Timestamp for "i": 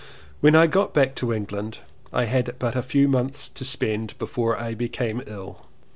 0.55-0.65, 2.11-2.25, 4.59-4.73